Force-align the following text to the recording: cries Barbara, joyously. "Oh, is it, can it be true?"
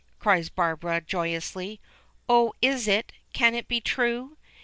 cries 0.17 0.49
Barbara, 0.49 0.99
joyously. 0.99 1.79
"Oh, 2.27 2.53
is 2.59 2.87
it, 2.87 3.11
can 3.33 3.53
it 3.53 3.67
be 3.67 3.79
true?" 3.79 4.35